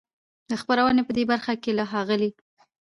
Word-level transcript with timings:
د 0.49 0.51
خپرونې 0.61 1.01
په 1.05 1.11
دې 1.17 1.23
برخه 1.31 1.53
کې 1.63 1.71
له 1.77 1.83
ښاغلي 1.91 2.29